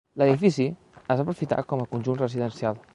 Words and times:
L'edifici 0.19 0.65
es 0.69 1.05
va 1.11 1.19
aprofitar 1.27 1.61
com 1.75 1.85
a 1.85 1.89
conjunt 1.95 2.23
residencial. 2.27 2.87